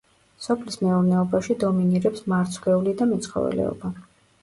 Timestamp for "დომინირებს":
1.65-2.27